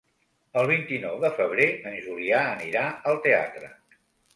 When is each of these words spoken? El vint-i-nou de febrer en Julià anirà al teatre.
El 0.61 0.69
vint-i-nou 0.71 1.21
de 1.25 1.31
febrer 1.41 1.69
en 1.93 2.01
Julià 2.09 2.43
anirà 2.59 2.91
al 3.13 3.25
teatre. 3.31 3.75